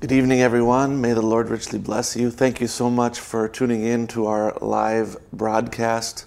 Good 0.00 0.12
evening, 0.12 0.40
everyone. 0.40 1.02
May 1.02 1.12
the 1.12 1.20
Lord 1.20 1.50
richly 1.50 1.78
bless 1.78 2.16
you. 2.16 2.30
Thank 2.30 2.58
you 2.58 2.68
so 2.68 2.88
much 2.88 3.20
for 3.20 3.50
tuning 3.50 3.82
in 3.82 4.06
to 4.06 4.28
our 4.28 4.56
live 4.62 5.18
broadcast. 5.30 6.24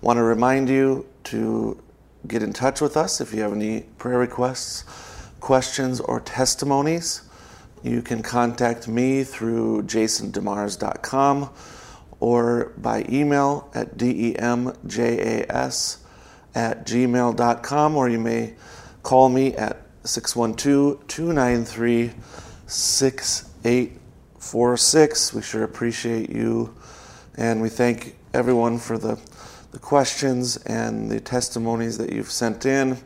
Want 0.00 0.16
to 0.16 0.22
remind 0.22 0.70
you 0.70 1.04
to 1.24 1.78
get 2.26 2.42
in 2.42 2.54
touch 2.54 2.80
with 2.80 2.96
us 2.96 3.20
if 3.20 3.34
you 3.34 3.42
have 3.42 3.52
any 3.52 3.82
prayer 3.98 4.16
requests, 4.16 4.84
questions, 5.38 6.00
or 6.00 6.20
testimonies. 6.20 7.20
You 7.82 8.00
can 8.00 8.22
contact 8.22 8.88
me 8.88 9.22
through 9.22 9.82
jasondemars.com 9.82 11.50
or 12.20 12.72
by 12.78 13.04
email 13.06 13.70
at 13.74 13.98
demjas 13.98 15.98
at 16.54 16.86
gmail.com, 16.86 17.96
or 17.96 18.08
you 18.08 18.18
may 18.18 18.54
call 19.02 19.28
me 19.28 19.54
at 19.56 19.76
612 20.04 21.06
293 21.06 22.12
6846. 22.70 25.34
We 25.34 25.42
sure 25.42 25.64
appreciate 25.64 26.30
you. 26.30 26.72
And 27.36 27.60
we 27.60 27.68
thank 27.68 28.14
everyone 28.32 28.78
for 28.78 28.96
the, 28.96 29.18
the 29.72 29.80
questions 29.80 30.56
and 30.58 31.10
the 31.10 31.18
testimonies 31.18 31.98
that 31.98 32.12
you've 32.12 32.30
sent 32.30 32.66
in. 32.66 32.96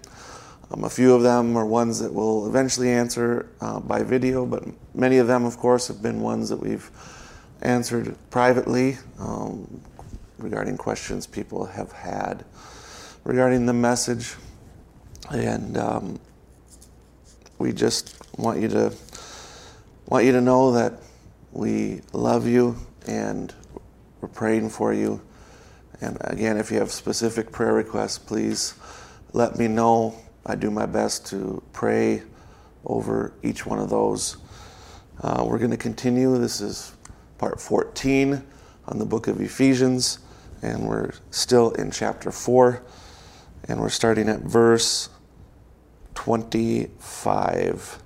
Um, 0.71 0.85
a 0.85 0.91
few 0.91 1.15
of 1.15 1.23
them 1.23 1.57
are 1.57 1.65
ones 1.65 1.99
that 2.01 2.13
we'll 2.13 2.47
eventually 2.47 2.91
answer 2.91 3.49
uh, 3.63 3.81
by 3.81 4.03
video, 4.03 4.45
but 4.45 4.65
many 4.95 5.17
of 5.17 5.29
them, 5.29 5.47
of 5.47 5.57
course, 5.57 5.89
have 5.89 6.03
been 6.03 6.21
ones 6.21 6.51
that 6.51 6.59
we've 6.59 6.91
answered 7.63 8.15
privately 8.31 8.99
um, 9.19 9.81
regarding 10.39 10.77
questions 10.77 11.27
people 11.27 11.65
have 11.65 11.91
had 11.93 12.45
regarding 13.25 13.65
the 13.65 13.73
message. 13.73 14.35
And 15.31 15.79
um, 15.79 16.21
we 17.59 17.73
just 17.73 18.19
want 18.37 18.61
you 18.61 18.69
to 18.69 18.93
want 20.07 20.27
you 20.27 20.33
to 20.33 20.41
know 20.41 20.73
that 20.73 21.01
we 21.53 22.03
love 22.13 22.47
you 22.47 22.77
and 23.07 23.55
we're 24.21 24.29
praying 24.29 24.69
for 24.69 24.93
you. 24.93 25.21
And 26.01 26.19
again, 26.21 26.59
if 26.59 26.71
you 26.71 26.79
have 26.79 26.91
specific 26.93 27.51
prayer 27.51 27.73
requests, 27.73 28.19
please 28.19 28.75
let 29.33 29.59
me 29.59 29.67
know. 29.67 30.15
I 30.45 30.57
do 30.57 30.71
my 30.71 30.85
best 30.85 31.27
to 31.29 31.63
pray 31.73 32.23
over 32.85 33.33
each 33.43 33.65
one 33.65 33.79
of 33.79 33.89
those. 33.89 34.37
Uh, 35.23 35.45
we're 35.47 35.59
going 35.59 35.71
to 35.71 35.77
continue. 35.77 36.37
This 36.37 36.61
is 36.61 36.93
part 37.39 37.59
14 37.59 38.45
on 38.87 38.99
the 38.99 39.07
book 39.07 39.27
of 39.27 39.41
Ephesians, 39.41 40.19
and 40.61 40.87
we're 40.87 41.13
still 41.31 41.71
in 41.73 41.91
chapter 41.91 42.31
4, 42.31 42.83
and 43.69 43.81
we're 43.81 43.89
starting 43.89 44.29
at 44.29 44.41
verse 44.41 45.09
25. 46.15 48.04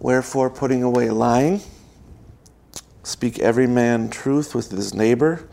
Wherefore, 0.00 0.48
putting 0.48 0.82
away 0.82 1.10
lying, 1.10 1.60
speak 3.02 3.38
every 3.38 3.66
man 3.66 4.08
truth 4.08 4.54
with 4.54 4.70
his 4.70 4.94
neighbor, 4.94 5.46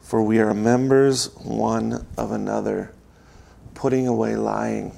for 0.00 0.20
we 0.20 0.40
are 0.40 0.52
members 0.52 1.32
one 1.36 2.04
of 2.16 2.32
another. 2.32 2.92
Putting 3.74 4.08
away 4.08 4.34
lying. 4.34 4.96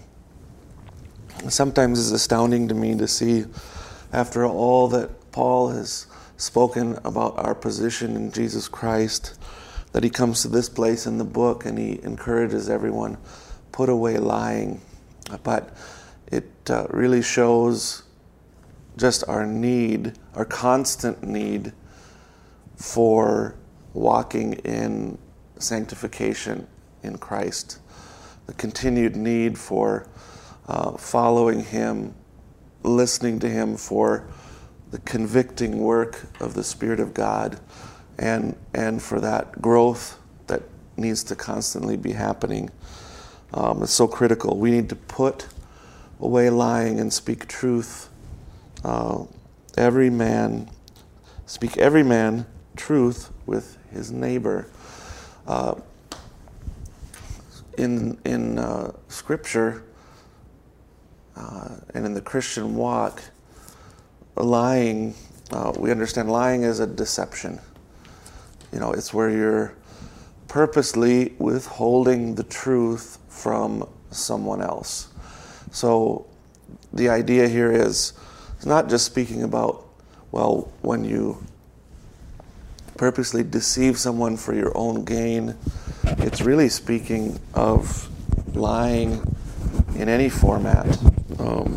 Sometimes 1.51 1.99
it's 2.01 2.11
astounding 2.11 2.69
to 2.69 2.75
me 2.75 2.97
to 2.97 3.07
see, 3.07 3.45
after 4.15 4.47
all 4.47 4.89
that 4.89 5.31
Paul 5.31 5.69
has 5.69 6.07
spoken 6.39 6.99
about 7.05 7.39
our 7.39 7.55
position 7.55 8.17
in 8.17 8.33
Jesus 8.33 8.67
Christ, 8.67 9.39
that 9.93 10.03
he 10.03 10.09
comes 10.09 10.41
to 10.41 10.49
this 10.49 10.71
place 10.71 11.07
in 11.07 11.19
the 11.19 11.25
book 11.25 11.67
and 11.67 11.79
he 11.79 12.01
encourages 12.03 12.71
everyone 12.71 13.19
put 13.73 13.91
away 13.91 14.17
lying. 14.17 14.81
But 15.43 15.77
it 16.33 16.51
uh, 16.71 16.87
really 16.89 17.21
shows 17.21 18.05
just 19.01 19.25
our 19.29 19.47
need, 19.47 20.13
our 20.35 20.45
constant 20.45 21.23
need 21.23 21.73
for 22.77 23.57
walking 23.95 24.53
in 24.53 25.17
sanctification 25.59 26.67
in 27.03 27.17
Christ, 27.17 27.79
the 28.47 28.53
continued 28.53 29.17
need 29.17 29.57
for 29.57 30.07
uh, 30.69 30.93
following 30.99 31.65
Him, 31.65 32.15
listening 32.83 33.39
to 33.41 33.49
Him 33.49 33.75
for 33.79 34.29
the 34.91 34.99
convicting 34.99 35.79
work 35.79 36.27
of 36.39 36.53
the 36.53 36.63
Spirit 36.63 37.01
of 37.01 37.15
God, 37.15 37.59
and, 38.19 38.55
and 38.75 39.01
for 39.01 39.19
that 39.19 39.63
growth 39.63 40.19
that 40.47 40.63
needs 40.99 41.25
to 41.25 41.35
constantly 41.35 41.97
be 41.97 42.13
happening. 42.13 42.71
Um, 43.55 43.83
it's 43.83 43.93
so 43.93 44.07
critical. 44.07 44.59
We 44.59 44.71
need 44.71 44.91
to 44.91 44.97
put 44.97 45.47
away 46.21 46.51
lying 46.51 47.01
and 47.01 47.11
speak 47.11 47.49
truth 47.49 48.10
uh, 48.85 49.25
every 49.77 50.11
man, 50.11 50.71
speak 51.47 51.77
every 51.77 52.03
man 52.03 52.47
truth 52.77 53.31
with 53.47 53.77
his 53.91 54.11
neighbor. 54.11 54.67
Uh, 55.47 55.75
in 57.79 58.19
in 58.25 58.59
uh, 58.59 58.93
Scripture 59.09 59.85
uh, 61.37 61.77
and 61.95 62.05
in 62.05 62.15
the 62.15 62.21
Christian 62.21 62.77
walk, 62.77 63.23
lying, 64.37 65.15
uh, 65.51 65.73
we 65.79 65.91
understand 65.91 66.31
lying 66.31 66.65
as 66.65 66.81
a 66.81 66.87
deception. 66.87 67.59
You 68.73 68.81
know, 68.81 68.93
it's 68.93 69.13
where 69.13 69.31
you're 69.31 69.75
purposely 70.49 71.35
withholding 71.39 72.35
the 72.35 72.45
truth 72.45 73.19
from 73.29 73.89
someone 74.11 74.61
else. 74.61 75.09
So 75.71 76.27
the 76.93 77.09
idea 77.09 77.49
here 77.49 77.71
is 77.73 78.13
it's 78.61 78.67
not 78.67 78.91
just 78.91 79.07
speaking 79.07 79.43
about, 79.43 79.87
well, 80.33 80.71
when 80.83 81.03
you 81.03 81.43
purposely 82.99 83.43
deceive 83.43 83.99
someone 83.99 84.37
for 84.37 84.55
your 84.55 84.77
own 84.77 85.03
gain. 85.07 85.57
It's 86.05 86.43
really 86.43 86.69
speaking 86.69 87.41
of 87.55 88.11
lying 88.55 89.13
in 89.97 90.11
any 90.11 90.29
format. 90.29 90.87
Um, 91.39 91.73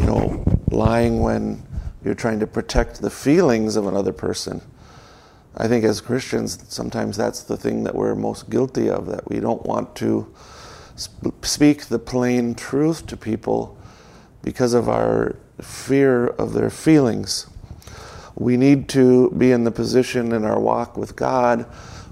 you 0.00 0.06
know, 0.06 0.44
lying 0.72 1.20
when 1.20 1.62
you're 2.04 2.16
trying 2.16 2.40
to 2.40 2.48
protect 2.48 3.00
the 3.00 3.10
feelings 3.10 3.76
of 3.76 3.86
another 3.86 4.12
person. 4.12 4.62
I 5.56 5.68
think 5.68 5.84
as 5.84 6.00
Christians, 6.00 6.58
sometimes 6.66 7.16
that's 7.16 7.44
the 7.44 7.56
thing 7.56 7.84
that 7.84 7.94
we're 7.94 8.16
most 8.16 8.50
guilty 8.50 8.90
of, 8.90 9.06
that 9.06 9.30
we 9.30 9.38
don't 9.38 9.64
want 9.64 9.94
to 9.94 10.26
sp- 10.98 11.30
speak 11.42 11.84
the 11.84 12.00
plain 12.00 12.56
truth 12.56 13.06
to 13.06 13.16
people 13.16 13.73
because 14.44 14.74
of 14.74 14.88
our 14.88 15.36
fear 15.60 16.26
of 16.26 16.52
their 16.52 16.70
feelings. 16.70 17.48
We 18.36 18.56
need 18.56 18.88
to 18.90 19.30
be 19.30 19.52
in 19.52 19.64
the 19.64 19.70
position 19.70 20.32
in 20.32 20.44
our 20.44 20.60
walk 20.60 20.96
with 20.96 21.16
God 21.16 21.62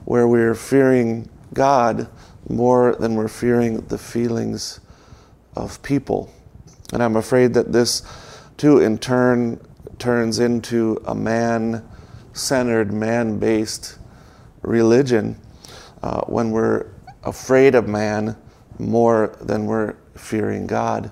where 0.04 0.26
we're 0.26 0.54
fearing 0.54 1.28
God 1.53 2.09
more 2.48 2.97
than 2.97 3.15
we're 3.15 3.28
fearing 3.28 3.82
the 3.82 3.98
feelings 3.98 4.81
of 5.54 5.82
people. 5.82 6.32
And 6.92 7.03
I'm 7.03 7.16
afraid 7.16 7.54
that 7.54 7.72
this, 7.72 8.03
too, 8.56 8.78
in 8.78 8.98
turn, 8.98 9.60
turns 9.98 10.38
into 10.38 11.03
a 11.06 11.15
man 11.15 11.87
centered, 12.32 12.92
man 12.92 13.38
based 13.38 13.98
religion 14.62 15.38
uh, 16.03 16.22
when 16.22 16.50
we're 16.50 16.87
afraid 17.25 17.75
of 17.75 17.88
man 17.88 18.37
more 18.78 19.37
than 19.41 19.66
we're 19.66 19.94
fearing 20.16 20.66
God 20.66 21.10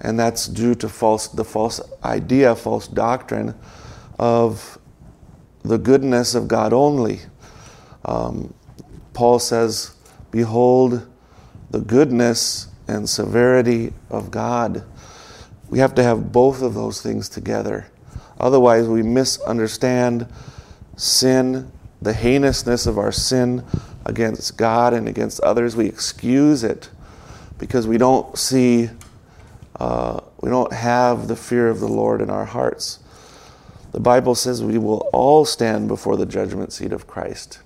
and 0.00 0.18
that's 0.18 0.46
due 0.46 0.74
to 0.76 0.88
false, 0.88 1.28
the 1.28 1.44
false 1.44 1.80
idea, 2.04 2.54
false 2.54 2.88
doctrine 2.88 3.54
of 4.18 4.78
the 5.62 5.78
goodness 5.78 6.34
of 6.34 6.48
God 6.48 6.72
only. 6.72 7.20
Um, 8.04 8.54
Paul 9.14 9.38
says, 9.38 9.94
Behold 10.30 11.06
the 11.70 11.80
goodness 11.80 12.68
and 12.88 13.08
severity 13.08 13.92
of 14.10 14.30
God. 14.30 14.84
We 15.68 15.78
have 15.78 15.94
to 15.96 16.02
have 16.02 16.30
both 16.32 16.62
of 16.62 16.74
those 16.74 17.02
things 17.02 17.28
together. 17.28 17.86
Otherwise, 18.38 18.86
we 18.86 19.02
misunderstand 19.02 20.28
sin, 20.96 21.70
the 22.00 22.12
heinousness 22.12 22.86
of 22.86 22.98
our 22.98 23.10
sin 23.10 23.64
against 24.04 24.56
God 24.56 24.94
and 24.94 25.08
against 25.08 25.40
others. 25.40 25.74
We 25.74 25.86
excuse 25.86 26.62
it 26.62 26.90
because 27.58 27.86
we 27.86 27.98
don't 27.98 28.36
see 28.38 28.90
uh, 29.78 30.20
we 30.40 30.50
don't 30.50 30.72
have 30.72 31.28
the 31.28 31.36
fear 31.36 31.68
of 31.68 31.80
the 31.80 31.88
Lord 31.88 32.20
in 32.20 32.30
our 32.30 32.44
hearts. 32.44 33.00
The 33.92 34.00
Bible 34.00 34.34
says 34.34 34.62
we 34.62 34.78
will 34.78 35.08
all 35.12 35.44
stand 35.44 35.88
before 35.88 36.16
the 36.16 36.26
judgment 36.26 36.72
seat 36.72 36.92
of 36.92 37.06
Christ. 37.06 37.60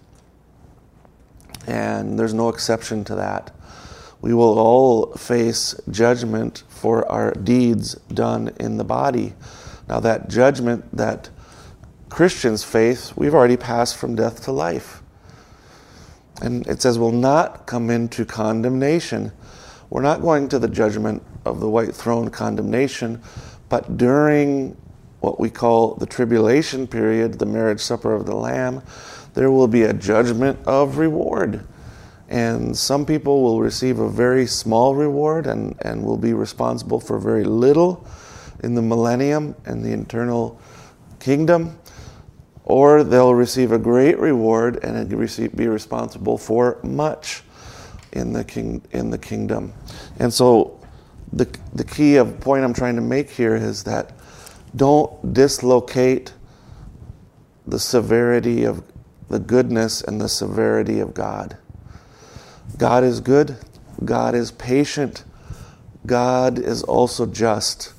And 1.66 2.18
there's 2.18 2.34
no 2.34 2.48
exception 2.48 3.04
to 3.04 3.14
that. 3.16 3.52
We 4.20 4.34
will 4.34 4.58
all 4.58 5.12
face 5.12 5.74
judgment 5.90 6.64
for 6.68 7.10
our 7.10 7.32
deeds 7.32 7.94
done 8.12 8.52
in 8.60 8.76
the 8.76 8.84
body. 8.84 9.34
Now, 9.88 10.00
that 10.00 10.28
judgment 10.28 10.84
that 10.96 11.30
Christians 12.10 12.64
face, 12.64 13.16
we've 13.16 13.34
already 13.34 13.56
passed 13.56 13.96
from 13.96 14.14
death 14.14 14.44
to 14.44 14.52
life. 14.52 15.02
And 16.42 16.66
it 16.66 16.82
says, 16.82 16.98
will 16.98 17.12
not 17.12 17.66
come 17.66 17.90
into 17.90 18.24
condemnation. 18.24 19.32
We're 19.90 20.02
not 20.02 20.20
going 20.20 20.48
to 20.48 20.58
the 20.58 20.68
judgment 20.68 21.22
of 21.44 21.60
the 21.60 21.69
white 21.69 21.94
throne 21.94 22.31
condemnation, 22.31 23.22
but 23.69 23.96
during 23.96 24.76
what 25.20 25.38
we 25.38 25.50
call 25.50 25.94
the 25.94 26.06
tribulation 26.06 26.87
period, 26.87 27.38
the 27.38 27.46
marriage 27.46 27.81
supper 27.81 28.12
of 28.14 28.26
the 28.26 28.34
Lamb, 28.34 28.82
there 29.34 29.50
will 29.50 29.69
be 29.69 29.82
a 29.82 29.92
judgment 29.92 30.58
of 30.66 30.98
reward. 30.98 31.66
And 32.28 32.76
some 32.76 33.04
people 33.04 33.42
will 33.42 33.60
receive 33.60 33.98
a 33.98 34.08
very 34.08 34.46
small 34.46 34.94
reward 34.94 35.46
and, 35.46 35.76
and 35.82 36.02
will 36.04 36.16
be 36.16 36.32
responsible 36.32 37.00
for 37.00 37.19
very 37.19 37.44
little 37.44 38.06
in 38.62 38.75
the 38.75 38.82
millennium 38.82 39.54
and 39.64 39.84
the 39.84 39.93
eternal 39.93 40.60
kingdom. 41.19 41.78
Or 42.64 43.02
they'll 43.02 43.34
receive 43.34 43.72
a 43.72 43.78
great 43.78 44.19
reward 44.19 44.84
and 44.84 45.08
be 45.08 45.66
responsible 45.66 46.38
for 46.38 46.78
much 46.84 47.43
in 48.12 48.32
the, 48.32 48.44
king, 48.44 48.82
in 48.93 49.10
the 49.10 49.19
kingdom. 49.19 49.72
And 50.19 50.32
so 50.32 50.80
the, 51.32 51.49
the 51.75 51.85
key 51.85 52.17
of 52.17 52.41
point 52.41 52.65
I'm 52.65 52.75
trying 52.75 52.97
to 52.97 53.03
make 53.03 53.31
here 53.31 53.55
is 53.55 53.85
that 53.85 54.12
don't 54.75 55.32
dislocate 55.32 56.32
the 57.67 57.79
severity 57.79 58.65
of 58.65 58.82
the 59.29 59.38
goodness 59.38 60.03
and 60.03 60.21
the 60.21 60.29
severity 60.29 60.99
of 60.99 61.15
God. 61.15 61.56
God 62.77 63.05
is 63.05 63.21
good, 63.21 63.56
God 64.05 64.35
is 64.35 64.50
patient, 64.53 65.25
God 66.06 66.59
is 66.59 66.82
also 66.82 67.27
just. 67.27 67.93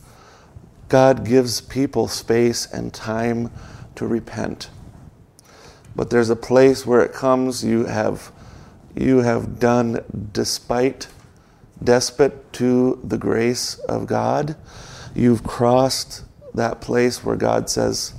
God 0.89 1.25
gives 1.25 1.61
people 1.61 2.09
space 2.09 2.65
and 2.65 2.93
time 2.93 3.49
to 3.95 4.05
repent. 4.05 4.69
But 5.95 6.09
there's 6.09 6.29
a 6.29 6.35
place 6.35 6.85
where 6.85 7.01
it 7.01 7.13
comes 7.13 7.63
you 7.63 7.85
have 7.85 8.31
you 8.93 9.19
have 9.19 9.57
done 9.57 10.03
despite 10.33 11.07
despot 11.83 12.53
to 12.53 12.99
the 13.03 13.17
grace 13.17 13.75
of 13.79 14.07
God. 14.07 14.55
You've 15.15 15.43
crossed 15.43 16.23
that 16.53 16.81
place 16.81 17.23
where 17.23 17.35
God 17.35 17.69
says, 17.69 18.13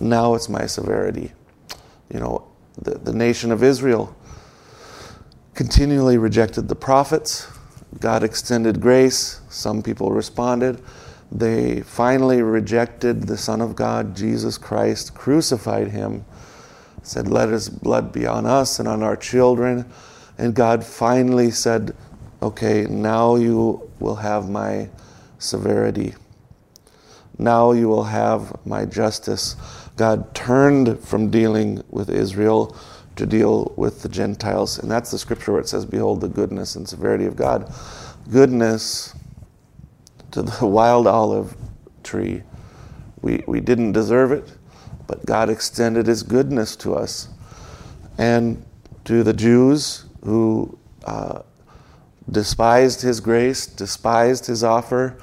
Now 0.00 0.34
it's 0.34 0.48
my 0.48 0.66
severity. 0.66 1.32
You 2.12 2.20
know, 2.20 2.46
the, 2.80 2.92
the 2.98 3.12
nation 3.12 3.50
of 3.52 3.62
Israel 3.62 4.16
continually 5.54 6.18
rejected 6.18 6.68
the 6.68 6.76
prophets. 6.76 7.48
God 7.98 8.22
extended 8.22 8.80
grace. 8.80 9.40
Some 9.48 9.82
people 9.82 10.12
responded. 10.12 10.82
They 11.32 11.80
finally 11.80 12.42
rejected 12.42 13.22
the 13.24 13.36
Son 13.36 13.60
of 13.60 13.74
God, 13.74 14.14
Jesus 14.14 14.58
Christ, 14.58 15.14
crucified 15.14 15.88
him, 15.88 16.24
said, 17.02 17.26
Let 17.26 17.48
his 17.48 17.68
blood 17.68 18.12
be 18.12 18.26
on 18.26 18.46
us 18.46 18.78
and 18.78 18.86
on 18.86 19.02
our 19.02 19.16
children. 19.16 19.90
And 20.38 20.54
God 20.54 20.84
finally 20.84 21.50
said, 21.50 21.96
Okay, 22.42 22.86
now 22.88 23.36
you 23.36 23.90
will 23.98 24.16
have 24.16 24.48
my 24.48 24.88
severity. 25.38 26.14
Now 27.38 27.72
you 27.72 27.88
will 27.88 28.04
have 28.04 28.54
my 28.66 28.84
justice. 28.84 29.56
God 29.96 30.34
turned 30.34 31.00
from 31.00 31.30
dealing 31.30 31.82
with 31.90 32.10
Israel 32.10 32.76
to 33.16 33.26
deal 33.26 33.72
with 33.76 34.02
the 34.02 34.08
Gentiles. 34.08 34.78
And 34.78 34.90
that's 34.90 35.10
the 35.10 35.18
scripture 35.18 35.52
where 35.52 35.60
it 35.60 35.68
says, 35.68 35.86
Behold 35.86 36.20
the 36.20 36.28
goodness 36.28 36.76
and 36.76 36.88
severity 36.88 37.24
of 37.24 37.36
God. 37.36 37.72
Goodness 38.30 39.14
to 40.32 40.42
the 40.42 40.66
wild 40.66 41.06
olive 41.06 41.56
tree. 42.02 42.42
We, 43.22 43.42
we 43.46 43.60
didn't 43.60 43.92
deserve 43.92 44.32
it, 44.32 44.52
but 45.06 45.24
God 45.24 45.48
extended 45.48 46.06
His 46.06 46.22
goodness 46.22 46.76
to 46.76 46.94
us. 46.94 47.28
And 48.18 48.64
to 49.04 49.22
the 49.22 49.32
Jews 49.32 50.04
who 50.24 50.78
uh, 51.04 51.42
despised 52.30 53.02
His 53.02 53.20
grace, 53.20 53.66
despised 53.66 54.46
His 54.46 54.64
offer, 54.64 55.16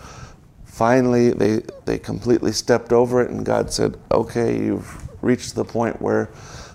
finally 0.66 1.32
they, 1.32 1.62
they 1.86 1.98
completely 1.98 2.52
stepped 2.52 2.92
over 2.92 3.22
it, 3.22 3.30
and 3.30 3.46
God 3.46 3.72
said, 3.72 3.98
Okay, 4.12 4.58
you've 4.58 5.08
reached 5.24 5.56
the 5.56 5.66
point 5.66 6.02
where 6.02 6.30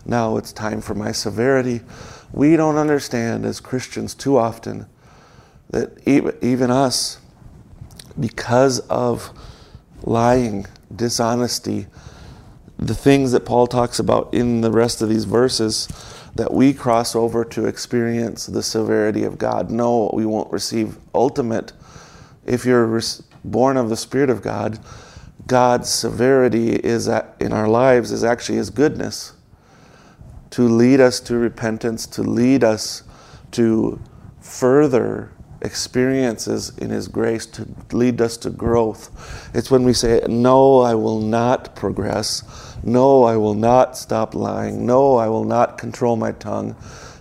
now 0.07 0.37
it's 0.37 0.53
time 0.53 0.81
for 0.81 0.95
my 0.95 1.13
severity. 1.13 1.81
We 2.33 2.57
don't 2.57 2.77
understand 2.77 3.45
as 3.45 3.61
Christians 3.61 4.15
too 4.15 4.39
often 4.39 4.87
that 5.71 5.99
even, 6.07 6.37
even 6.41 6.71
us, 6.71 7.19
because 8.19 8.81
of 8.81 9.31
lying, 10.03 10.67
dishonesty, 10.95 11.87
the 12.79 12.95
things 12.95 13.33
that 13.33 13.45
Paul 13.45 13.67
talks 13.67 13.99
about 13.99 14.33
in 14.33 14.61
the 14.61 14.71
rest 14.71 15.03
of 15.03 15.09
these 15.09 15.25
verses, 15.25 15.89
that 16.35 16.53
we 16.53 16.73
cross 16.73 17.17
over 17.17 17.45
to 17.45 17.67
experience 17.67 18.47
the 18.47 18.63
severity 18.63 19.25
of 19.25 19.39
God. 19.39 19.71
No, 19.71 20.11
we 20.15 20.25
won't 20.25 20.53
receive 20.53 20.97
ultimate. 21.15 21.73
If 22.47 22.65
you're 22.65 23.01
born 23.45 23.77
of 23.77 23.89
the 23.89 23.97
Spirit 23.97 24.31
of 24.31 24.43
God, 24.43 24.79
God's 25.47 25.89
severity 25.89 26.77
is 26.77 27.09
in 27.41 27.53
our 27.53 27.69
lives 27.69 28.13
is 28.13 28.23
actually 28.23 28.59
His 28.59 28.71
goodness 28.71 29.33
to 30.51 30.63
lead 30.63 31.01
us 31.01 31.21
to 31.21 31.37
repentance, 31.37 32.07
to 32.07 32.23
lead 32.23 32.63
us 32.63 33.03
to 33.53 34.01
further 34.41 35.33
experiences 35.63 36.77
in 36.79 36.91
His 36.91 37.09
grace, 37.09 37.47
to 37.47 37.67
lead 37.93 38.21
us 38.21 38.37
to 38.39 38.51
growth. 38.51 39.51
It's 39.55 39.71
when 39.71 39.85
we 39.85 39.93
say, 39.93 40.21
No, 40.29 40.81
I 40.81 40.95
will 40.95 41.21
not 41.21 41.75
progress. 41.75 42.43
No, 42.83 43.25
I 43.25 43.37
will 43.37 43.55
not 43.55 43.97
stop 43.97 44.35
lying. 44.35 44.87
No, 44.87 45.17
I 45.17 45.29
will 45.29 45.45
not 45.45 45.79
control 45.79 46.17
my 46.17 46.33
tongue. 46.33 46.77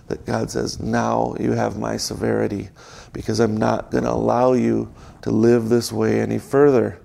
That 0.08 0.24
God 0.24 0.50
says, 0.50 0.80
Now 0.80 1.34
you 1.38 1.52
have 1.52 1.78
my 1.78 1.96
severity 1.96 2.68
because 3.12 3.40
I'm 3.40 3.56
not 3.56 3.90
going 3.90 4.04
to 4.04 4.12
allow 4.12 4.52
you 4.52 4.92
to 5.22 5.30
live 5.30 5.68
this 5.68 5.92
way 5.92 6.20
any 6.20 6.38
further. 6.38 7.00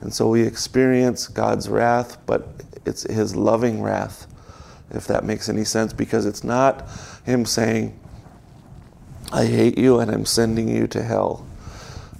And 0.00 0.12
so 0.12 0.28
we 0.28 0.42
experience 0.42 1.26
God's 1.28 1.68
wrath, 1.68 2.18
but 2.26 2.48
it's 2.84 3.02
His 3.04 3.34
loving 3.34 3.82
wrath 3.82 4.26
if 4.90 5.06
that 5.06 5.24
makes 5.24 5.48
any 5.48 5.64
sense, 5.64 5.92
because 5.92 6.26
it's 6.26 6.44
not 6.44 6.88
Him 7.24 7.44
saying, 7.44 7.98
I 9.36 9.44
hate 9.44 9.76
you 9.76 10.00
and 10.00 10.10
I'm 10.10 10.24
sending 10.24 10.66
you 10.66 10.86
to 10.86 11.02
hell. 11.02 11.46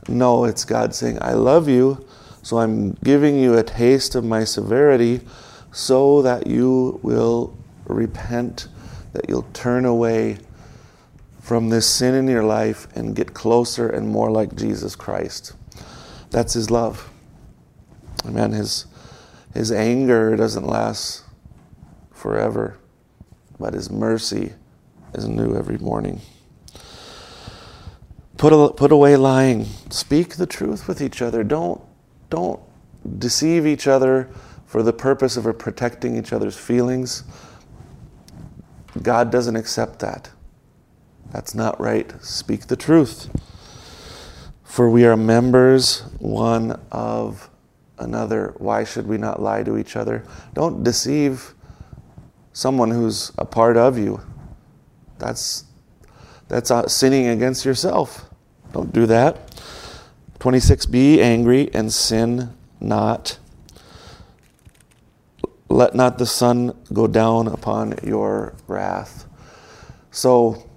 No, 0.06 0.44
it's 0.44 0.66
God 0.66 0.94
saying, 0.94 1.16
I 1.22 1.32
love 1.32 1.66
you, 1.66 2.06
so 2.42 2.58
I'm 2.58 2.92
giving 2.92 3.40
you 3.40 3.56
a 3.56 3.62
taste 3.62 4.14
of 4.14 4.22
my 4.22 4.44
severity 4.44 5.22
so 5.72 6.20
that 6.20 6.46
you 6.46 7.00
will 7.02 7.56
repent, 7.86 8.68
that 9.14 9.30
you'll 9.30 9.48
turn 9.54 9.86
away 9.86 10.36
from 11.40 11.70
this 11.70 11.86
sin 11.86 12.14
in 12.14 12.28
your 12.28 12.44
life 12.44 12.86
and 12.94 13.16
get 13.16 13.32
closer 13.32 13.88
and 13.88 14.06
more 14.10 14.30
like 14.30 14.54
Jesus 14.54 14.94
Christ. 14.94 15.54
That's 16.28 16.52
His 16.52 16.70
love. 16.70 17.08
Amen. 18.26 18.52
His, 18.52 18.84
his 19.54 19.72
anger 19.72 20.36
doesn't 20.36 20.66
last 20.66 21.24
forever, 22.12 22.76
but 23.58 23.72
His 23.72 23.88
mercy 23.88 24.52
is 25.14 25.26
new 25.26 25.56
every 25.56 25.78
morning. 25.78 26.20
Put, 28.36 28.52
a, 28.52 28.72
put 28.72 28.92
away 28.92 29.16
lying. 29.16 29.64
Speak 29.90 30.36
the 30.36 30.46
truth 30.46 30.88
with 30.88 31.00
each 31.00 31.22
other. 31.22 31.42
Don't, 31.42 31.80
don't 32.28 32.60
deceive 33.18 33.66
each 33.66 33.86
other 33.86 34.28
for 34.66 34.82
the 34.82 34.92
purpose 34.92 35.36
of 35.36 35.58
protecting 35.58 36.16
each 36.16 36.32
other's 36.32 36.56
feelings. 36.56 37.24
God 39.02 39.30
doesn't 39.30 39.56
accept 39.56 40.00
that. 40.00 40.30
That's 41.32 41.54
not 41.54 41.80
right. 41.80 42.12
Speak 42.22 42.66
the 42.66 42.76
truth. 42.76 43.30
For 44.64 44.90
we 44.90 45.06
are 45.06 45.16
members 45.16 46.00
one 46.18 46.80
of 46.92 47.48
another. 47.98 48.54
Why 48.58 48.84
should 48.84 49.06
we 49.06 49.16
not 49.16 49.40
lie 49.40 49.62
to 49.62 49.78
each 49.78 49.96
other? 49.96 50.24
Don't 50.54 50.82
deceive 50.82 51.54
someone 52.52 52.90
who's 52.90 53.32
a 53.38 53.44
part 53.44 53.76
of 53.76 53.98
you. 53.98 54.20
That's 55.18 55.64
that's 56.48 56.70
sinning 56.92 57.26
against 57.26 57.64
yourself. 57.64 58.28
Don't 58.72 58.92
do 58.92 59.06
that. 59.06 59.52
26 60.38 60.86
be 60.86 61.20
angry 61.20 61.70
and 61.74 61.92
sin 61.92 62.54
not. 62.80 63.38
Let 65.68 65.94
not 65.94 66.18
the 66.18 66.26
sun 66.26 66.76
go 66.92 67.06
down 67.06 67.48
upon 67.48 67.94
your 68.02 68.54
wrath. 68.68 69.26
So 70.10 70.68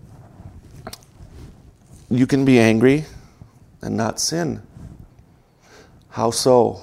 you 2.09 2.25
can 2.25 2.45
be 2.45 2.59
angry 2.59 3.05
and 3.81 3.95
not 3.95 4.19
sin. 4.19 4.61
How 6.09 6.31
so? 6.31 6.81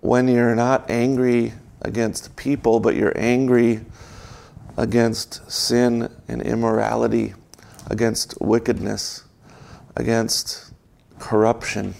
When 0.00 0.28
you're 0.28 0.54
not 0.54 0.90
angry 0.90 1.52
against 1.82 2.34
people, 2.36 2.80
but 2.80 2.96
you're 2.96 3.16
angry 3.16 3.80
against 4.78 5.50
sin 5.50 6.08
and 6.28 6.40
immorality, 6.40 7.34
against 7.88 8.40
wickedness, 8.40 9.24
against 9.96 10.72
corruption. 11.18 11.94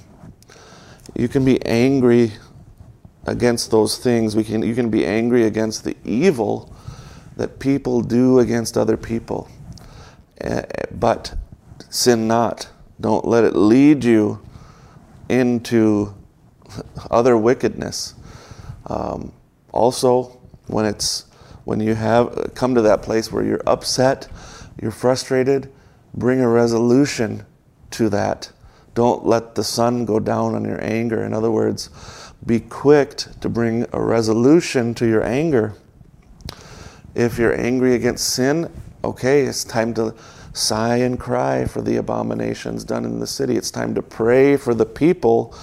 You 1.17 1.27
can 1.27 1.45
be 1.45 1.61
angry 1.67 2.33
against 3.27 3.73
those 3.73 3.99
things. 3.99 4.37
We 4.37 4.45
can, 4.45 4.63
you 4.63 4.77
can 4.77 4.91
be 4.91 5.05
angry 5.05 5.43
against 5.43 5.83
the 5.83 5.97
evil 6.05 6.73
that 7.37 7.59
people 7.59 8.01
do 8.01 8.39
against 8.39 8.79
other 8.79 8.97
people. 8.97 9.51
Uh, 10.41 10.63
but 10.93 11.35
sin 11.91 12.29
not. 12.29 12.69
Don't 13.01 13.25
let 13.25 13.43
it 13.43 13.57
lead 13.57 14.05
you 14.05 14.41
into 15.29 16.15
other 17.11 17.37
wickedness. 17.37 18.15
Um, 18.87 19.33
also, 19.73 20.39
when 20.69 20.85
it's 20.85 21.28
when 21.69 21.81
you 21.81 21.95
have 21.95 22.53
come 22.55 22.75
to 22.75 22.81
that 22.81 23.03
place 23.03 23.31
where 23.31 23.45
you're 23.45 23.61
upset, 23.67 24.27
you're 24.81 24.91
frustrated, 24.91 25.71
bring 26.15 26.41
a 26.41 26.49
resolution 26.49 27.45
to 27.91 28.09
that. 28.09 28.51
Don't 28.95 29.27
let 29.27 29.55
the 29.55 29.63
sun 29.63 30.07
go 30.07 30.19
down 30.19 30.55
on 30.55 30.65
your 30.65 30.83
anger. 30.83 31.23
In 31.23 31.35
other 31.35 31.51
words, 31.51 31.91
be 32.47 32.59
quick 32.59 33.17
to 33.43 33.51
bring 33.51 33.85
a 33.93 34.03
resolution 34.03 34.95
to 34.95 35.07
your 35.07 35.23
anger. 35.23 35.75
If 37.15 37.39
you're 37.39 37.55
angry 37.55 37.95
against 37.95 38.31
sin, 38.31 38.73
okay, 39.05 39.43
it's 39.43 39.63
time 39.63 39.93
to 39.93 40.15
sigh 40.55 40.97
and 40.97 41.21
cry 41.21 41.67
for 41.67 41.83
the 41.83 41.97
abominations 41.97 42.83
done 42.83 43.05
in 43.05 43.19
the 43.19 43.27
city. 43.27 43.59
It's 43.59 43.71
time 43.71 43.95
to 43.95 44.01
pray 44.01 44.57
for 44.57 44.73
the 44.73 44.87
people 44.87 45.55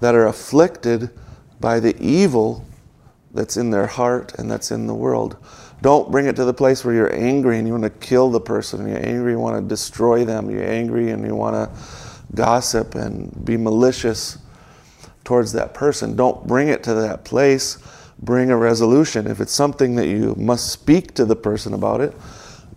that 0.00 0.16
are 0.16 0.26
afflicted 0.26 1.10
by 1.60 1.78
the 1.78 1.96
evil 2.02 2.64
that's 3.34 3.56
in 3.56 3.70
their 3.70 3.86
heart 3.86 4.34
and 4.38 4.50
that's 4.50 4.70
in 4.70 4.86
the 4.86 4.94
world. 4.94 5.36
Don't 5.82 6.10
bring 6.10 6.26
it 6.26 6.36
to 6.36 6.44
the 6.44 6.54
place 6.54 6.84
where 6.84 6.94
you're 6.94 7.14
angry 7.14 7.58
and 7.58 7.66
you 7.66 7.74
want 7.74 7.84
to 7.84 8.06
kill 8.06 8.30
the 8.30 8.40
person, 8.40 8.88
you're 8.88 9.04
angry, 9.04 9.32
you 9.32 9.38
want 9.38 9.62
to 9.62 9.68
destroy 9.68 10.24
them, 10.24 10.50
you're 10.50 10.64
angry 10.64 11.10
and 11.10 11.26
you 11.26 11.34
want 11.34 11.54
to 11.54 12.34
gossip 12.34 12.94
and 12.94 13.44
be 13.44 13.56
malicious 13.56 14.38
towards 15.24 15.52
that 15.52 15.74
person. 15.74 16.16
Don't 16.16 16.46
bring 16.46 16.68
it 16.68 16.82
to 16.84 16.94
that 16.94 17.24
place. 17.24 17.78
Bring 18.20 18.50
a 18.50 18.56
resolution. 18.56 19.26
If 19.26 19.40
it's 19.40 19.52
something 19.52 19.96
that 19.96 20.06
you 20.06 20.34
must 20.38 20.70
speak 20.70 21.14
to 21.14 21.24
the 21.24 21.36
person 21.36 21.74
about 21.74 22.00
it, 22.00 22.14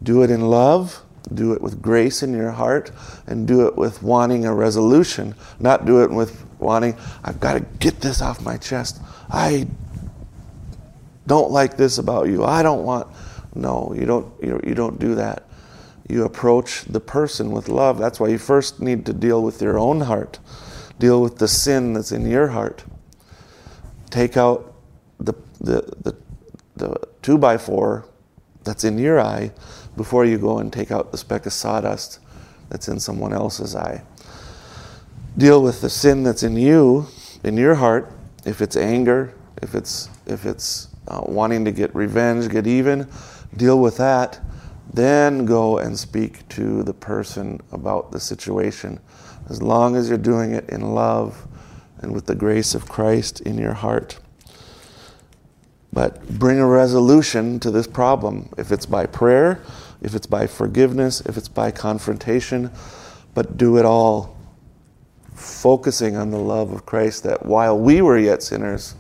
do 0.04 0.24
it 0.24 0.32
in 0.32 0.42
love, 0.42 1.02
do 1.34 1.54
it 1.54 1.62
with 1.62 1.82
grace 1.82 2.24
in 2.24 2.34
your 2.34 2.52
heart, 2.52 2.92
and 3.28 3.48
do 3.48 3.68
it 3.68 3.76
with 3.76 4.02
wanting 4.02 4.46
a 4.46 4.54
resolution. 4.54 5.36
Not 5.60 5.86
do 5.86 6.04
it 6.04 6.10
with 6.10 6.46
wanting, 6.60 6.98
I've 7.24 7.40
got 7.40 7.54
to 7.54 7.60
get 7.80 8.02
this 8.02 8.22
off 8.22 8.42
my 8.42 8.58
chest. 8.58 9.00
I 9.30 9.68
don't 11.28 11.52
like 11.52 11.78
this 11.78 11.98
about 11.98 12.30
you. 12.30 12.44
I 12.44 12.64
don't 12.64 12.84
want. 12.84 13.08
No, 13.54 13.94
you 13.96 14.06
don't. 14.06 14.34
You, 14.42 14.74
don't 14.74 14.98
do 15.00 15.16
that. 15.16 15.44
You 16.08 16.24
approach 16.24 16.86
the 16.86 17.02
person 17.02 17.52
with 17.52 17.68
love. 17.68 17.98
That's 18.00 18.20
why 18.20 18.30
you 18.30 18.38
first 18.38 18.82
need 18.82 19.06
to 19.06 19.14
deal 19.14 19.44
with 19.44 19.62
your 19.62 19.78
own 19.78 20.02
heart. 20.02 20.40
Deal 21.00 21.22
with 21.22 21.38
the 21.38 21.48
sin 21.48 21.94
that's 21.94 22.12
in 22.12 22.26
your 22.26 22.48
heart. 22.48 22.84
Take 24.10 24.38
out 24.38 24.74
the 25.20 25.34
the 25.60 25.82
the, 26.02 26.16
the 26.78 27.08
two 27.22 27.38
by 27.38 27.58
four 27.58 28.06
that's 28.64 28.84
in 28.84 28.98
your 28.98 29.20
eye 29.20 29.52
before 29.98 30.26
you 30.26 30.38
go 30.38 30.60
and 30.60 30.72
take 30.72 30.92
out 30.92 31.12
the 31.12 31.18
speck 31.18 31.46
of 31.46 31.54
sawdust 31.54 32.20
that's 32.70 32.88
in 32.88 33.00
someone 33.00 33.34
else's 33.34 33.76
eye. 33.76 34.02
Deal 35.38 35.62
with 35.62 35.82
the 35.82 35.90
sin 35.90 36.24
that's 36.24 36.44
in 36.44 36.56
you, 36.56 37.08
in 37.44 37.58
your 37.58 37.76
heart. 37.76 38.12
If 38.46 38.62
it's 38.62 38.76
anger, 38.78 39.34
if 39.62 39.76
it's 39.76 40.10
if 40.26 40.46
it's 40.46 40.88
uh, 41.08 41.22
wanting 41.26 41.66
to 41.66 41.72
get 41.72 41.94
revenge, 41.96 42.50
get 42.50 42.68
even, 42.68 43.08
deal 43.56 43.80
with 43.80 43.98
that. 43.98 44.40
Then 44.94 45.46
go 45.46 45.78
and 45.78 45.98
speak 45.98 46.48
to 46.50 46.84
the 46.84 46.94
person 46.94 47.60
about 47.72 48.12
the 48.12 48.20
situation. 48.20 49.00
As 49.50 49.62
long 49.62 49.96
as 49.96 50.10
you're 50.10 50.18
doing 50.18 50.54
it 50.54 50.70
in 50.70 50.94
love 50.94 51.48
and 52.02 52.14
with 52.14 52.26
the 52.26 52.36
grace 52.36 52.76
of 52.76 52.88
Christ 52.88 53.42
in 53.42 53.58
your 53.58 53.74
heart. 53.74 54.20
But 55.92 56.28
bring 56.38 56.60
a 56.60 56.68
resolution 56.68 57.60
to 57.62 57.72
this 57.72 57.88
problem. 57.88 58.50
If 58.58 58.72
it's 58.72 58.86
by 58.86 59.06
prayer, 59.06 59.62
if 60.02 60.16
it's 60.16 60.28
by 60.28 60.48
forgiveness, 60.48 61.22
if 61.22 61.38
it's 61.38 61.48
by 61.48 61.72
confrontation, 61.72 62.72
but 63.34 63.58
do 63.58 63.78
it 63.78 63.86
all 63.86 64.38
focusing 65.34 66.16
on 66.16 66.32
the 66.32 66.38
love 66.38 66.72
of 66.72 66.86
Christ 66.86 67.24
that 67.24 67.46
while 67.46 67.78
we 67.78 68.02
were 68.02 68.18
yet 68.18 68.44
sinners, 68.44 68.96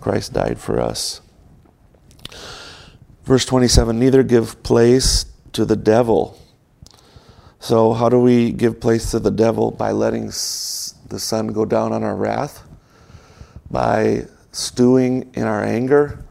Christ 0.00 0.32
died 0.32 0.58
for 0.58 0.80
us. 0.80 1.20
Verse 3.24 3.44
27 3.44 3.98
Neither 3.98 4.22
give 4.22 4.62
place 4.62 5.26
to 5.52 5.64
the 5.64 5.76
devil. 5.76 6.38
So, 7.60 7.92
how 7.92 8.08
do 8.08 8.18
we 8.18 8.50
give 8.50 8.80
place 8.80 9.12
to 9.12 9.20
the 9.20 9.30
devil? 9.30 9.70
By 9.70 9.92
letting 9.92 10.26
the 10.26 11.18
sun 11.18 11.48
go 11.48 11.64
down 11.64 11.92
on 11.92 12.02
our 12.02 12.16
wrath, 12.16 12.64
by 13.70 14.26
stewing 14.50 15.30
in 15.34 15.44
our 15.44 15.62
anger, 15.62 16.24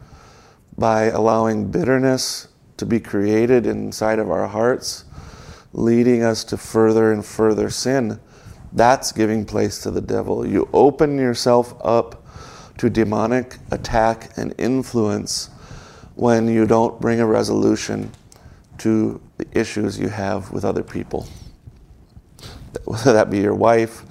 by 0.77 1.03
allowing 1.03 1.71
bitterness 1.71 2.49
to 2.75 2.85
be 2.85 2.99
created 2.99 3.65
inside 3.65 4.19
of 4.19 4.29
our 4.29 4.47
hearts, 4.47 5.05
leading 5.71 6.23
us 6.23 6.43
to 6.43 6.57
further 6.57 7.13
and 7.13 7.25
further 7.25 7.69
sin. 7.69 8.19
That's 8.73 9.13
giving 9.13 9.45
place 9.45 9.81
to 9.83 9.91
the 9.91 10.01
devil. 10.01 10.45
You 10.45 10.67
open 10.73 11.17
yourself 11.17 11.73
up 11.81 12.25
to 12.79 12.89
demonic 12.89 13.57
attack 13.69 14.37
and 14.37 14.53
influence 14.57 15.50
when 16.21 16.47
you 16.47 16.67
don't 16.67 17.01
bring 17.01 17.19
a 17.19 17.25
resolution 17.25 18.11
to 18.77 19.19
the 19.37 19.47
issues 19.59 19.97
you 19.97 20.07
have 20.07 20.51
with 20.51 20.63
other 20.63 20.83
people. 20.83 21.27
Whether 22.85 23.13
that 23.13 23.31
be 23.31 23.39
your 23.39 23.55
wife, 23.55 24.03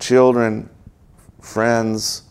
children, 0.00 0.68
friends, 1.40 2.24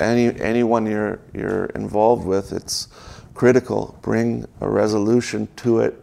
any, 0.00 0.34
anyone 0.40 0.86
you're, 0.86 1.20
you're 1.34 1.66
involved 1.66 2.24
with, 2.24 2.54
it's 2.54 2.88
critical. 3.34 3.98
Bring 4.00 4.46
a 4.62 4.70
resolution 4.70 5.46
to 5.56 5.80
it 5.80 6.02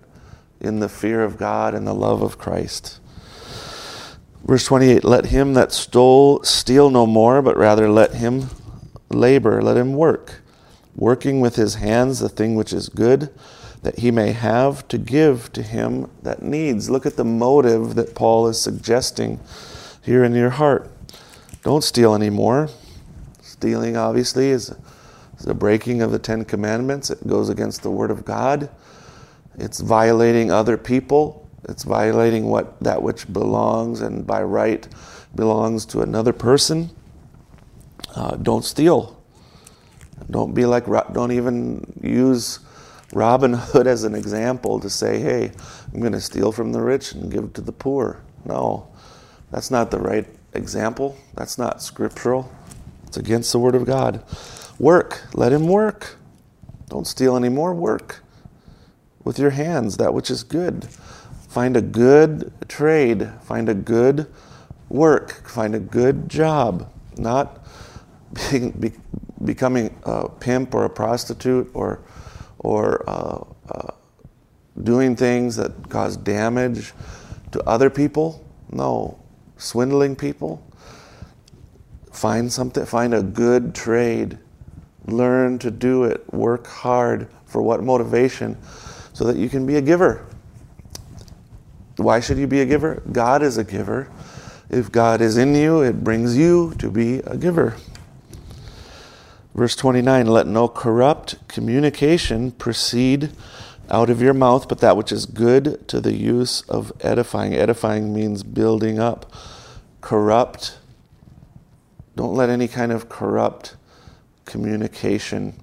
in 0.59 0.79
the 0.79 0.89
fear 0.89 1.23
of 1.23 1.39
God 1.39 1.73
and 1.73 1.87
the 1.87 1.95
love 1.95 2.21
of 2.21 2.37
Christ. 2.37 2.99
Verse 4.45 4.65
28 4.65 5.03
Let 5.03 5.25
him 5.25 5.55
that 5.55 5.71
stole 5.71 6.43
steal 6.43 6.91
no 6.91 7.07
more, 7.07 7.41
but 7.41 7.57
rather 7.57 7.89
let 7.89 8.13
him 8.13 8.51
labor, 9.09 9.63
let 9.63 9.75
him 9.75 9.93
work 9.93 10.40
working 11.01 11.41
with 11.41 11.55
his 11.55 11.75
hands 11.75 12.19
the 12.19 12.29
thing 12.29 12.53
which 12.53 12.71
is 12.71 12.87
good, 12.87 13.33
that 13.81 13.97
he 13.97 14.11
may 14.11 14.31
have 14.31 14.87
to 14.87 14.99
give 14.99 15.51
to 15.51 15.63
him 15.63 16.07
that 16.21 16.43
needs. 16.43 16.91
Look 16.91 17.07
at 17.07 17.15
the 17.15 17.25
motive 17.25 17.95
that 17.95 18.13
Paul 18.13 18.47
is 18.47 18.61
suggesting 18.61 19.39
here 20.03 20.23
in 20.23 20.35
your 20.35 20.51
heart. 20.51 20.91
Don't 21.63 21.83
steal 21.83 22.13
anymore. 22.13 22.69
Stealing, 23.41 23.97
obviously, 23.97 24.51
is, 24.51 24.75
a 25.47 25.55
breaking 25.55 26.03
of 26.03 26.11
the 26.11 26.19
Ten 26.19 26.45
Commandments. 26.45 27.09
It 27.09 27.25
goes 27.25 27.49
against 27.49 27.81
the 27.81 27.89
Word 27.89 28.11
of 28.11 28.23
God. 28.23 28.69
It's 29.57 29.79
violating 29.79 30.51
other 30.51 30.77
people. 30.77 31.49
It's 31.67 31.81
violating 31.83 32.45
what 32.45 32.79
that 32.79 33.01
which 33.01 33.31
belongs 33.33 34.01
and 34.01 34.27
by 34.27 34.43
right 34.43 34.87
belongs 35.33 35.87
to 35.87 36.01
another 36.01 36.31
person. 36.31 36.91
Uh, 38.15 38.35
don't 38.35 38.63
steal. 38.63 39.20
Don't 40.29 40.53
be 40.53 40.65
like, 40.65 40.85
don't 41.13 41.31
even 41.31 41.93
use 42.01 42.59
Robin 43.13 43.53
Hood 43.53 43.87
as 43.87 44.03
an 44.03 44.15
example 44.15 44.79
to 44.79 44.89
say, 44.89 45.19
hey, 45.19 45.51
I'm 45.93 45.99
going 45.99 46.13
to 46.13 46.21
steal 46.21 46.51
from 46.51 46.71
the 46.71 46.81
rich 46.81 47.13
and 47.13 47.31
give 47.31 47.53
to 47.53 47.61
the 47.61 47.71
poor. 47.71 48.21
No, 48.45 48.87
that's 49.51 49.71
not 49.71 49.91
the 49.91 49.99
right 49.99 50.27
example. 50.53 51.17
That's 51.35 51.57
not 51.57 51.81
scriptural. 51.81 52.51
It's 53.07 53.17
against 53.17 53.51
the 53.51 53.59
Word 53.59 53.75
of 53.75 53.85
God. 53.85 54.23
Work. 54.79 55.23
Let 55.33 55.51
him 55.51 55.67
work. 55.67 56.15
Don't 56.87 57.05
steal 57.05 57.35
any 57.35 57.49
more. 57.49 57.73
Work 57.73 58.23
with 59.23 59.37
your 59.37 59.51
hands, 59.51 59.97
that 59.97 60.13
which 60.13 60.31
is 60.31 60.43
good. 60.43 60.85
Find 61.47 61.75
a 61.75 61.81
good 61.81 62.53
trade. 62.69 63.29
Find 63.43 63.67
a 63.67 63.73
good 63.73 64.27
work. 64.89 65.47
Find 65.47 65.75
a 65.75 65.79
good 65.79 66.29
job. 66.29 66.91
Not 67.17 67.65
being, 68.49 68.71
be, 68.71 68.93
becoming 69.45 69.95
a 70.03 70.29
pimp 70.29 70.73
or 70.73 70.85
a 70.85 70.89
prostitute 70.89 71.69
or, 71.73 72.01
or 72.59 73.09
uh, 73.09 73.43
uh, 73.69 73.93
doing 74.83 75.15
things 75.15 75.55
that 75.55 75.89
cause 75.89 76.17
damage 76.17 76.93
to 77.51 77.63
other 77.63 77.89
people. 77.89 78.45
No, 78.71 79.19
swindling 79.57 80.15
people. 80.15 80.65
Find 82.11 82.51
something, 82.51 82.85
find 82.85 83.13
a 83.13 83.23
good 83.23 83.73
trade. 83.73 84.37
Learn 85.07 85.59
to 85.59 85.71
do 85.71 86.03
it. 86.03 86.31
Work 86.33 86.67
hard. 86.67 87.27
For 87.45 87.61
what 87.61 87.83
motivation? 87.83 88.57
So 89.13 89.25
that 89.25 89.35
you 89.35 89.49
can 89.49 89.65
be 89.65 89.75
a 89.75 89.81
giver. 89.81 90.25
Why 91.97 92.19
should 92.19 92.37
you 92.37 92.47
be 92.47 92.61
a 92.61 92.65
giver? 92.65 93.03
God 93.11 93.43
is 93.43 93.57
a 93.57 93.63
giver. 93.63 94.09
If 94.69 94.91
God 94.91 95.19
is 95.19 95.37
in 95.37 95.53
you, 95.53 95.81
it 95.81 96.03
brings 96.03 96.37
you 96.37 96.73
to 96.79 96.89
be 96.89 97.19
a 97.19 97.35
giver. 97.35 97.75
Verse 99.53 99.75
29 99.75 100.27
Let 100.27 100.47
no 100.47 100.67
corrupt 100.67 101.47
communication 101.47 102.51
proceed 102.51 103.31
out 103.89 104.09
of 104.09 104.21
your 104.21 104.33
mouth, 104.33 104.69
but 104.69 104.79
that 104.79 104.95
which 104.95 105.11
is 105.11 105.25
good 105.25 105.87
to 105.89 105.99
the 105.99 106.13
use 106.13 106.61
of 106.69 106.93
edifying. 107.01 107.53
Edifying 107.53 108.13
means 108.13 108.43
building 108.43 108.99
up. 108.99 109.31
Corrupt, 109.99 110.77
don't 112.15 112.33
let 112.33 112.49
any 112.49 112.67
kind 112.67 112.91
of 112.91 113.09
corrupt 113.09 113.75
communication 114.45 115.61